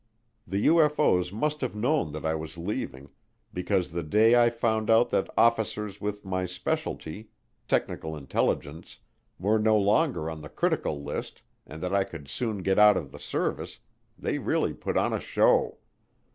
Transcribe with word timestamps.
The 0.47 0.65
UFO's 0.65 1.31
must 1.31 1.61
have 1.61 1.75
known 1.75 2.11
that 2.13 2.25
I 2.25 2.33
was 2.33 2.57
leaving 2.57 3.11
because 3.53 3.91
the 3.91 4.01
day 4.01 4.35
I 4.35 4.49
found 4.49 4.89
out 4.89 5.11
that 5.11 5.29
officers 5.37 6.01
with 6.01 6.25
my 6.25 6.43
specialty, 6.45 7.29
technical 7.67 8.17
intelligence, 8.17 8.97
were 9.37 9.59
no 9.59 9.77
longer 9.77 10.27
on 10.27 10.41
the 10.41 10.49
critical 10.49 11.03
list 11.03 11.43
and 11.67 11.83
that 11.83 11.93
I 11.93 12.03
could 12.03 12.27
soon 12.29 12.63
get 12.63 12.79
out 12.79 12.97
of 12.97 13.11
the 13.11 13.19
service, 13.19 13.77
they 14.17 14.39
really 14.39 14.73
put 14.73 14.97
on 14.97 15.13
a 15.13 15.19
show. 15.19 15.77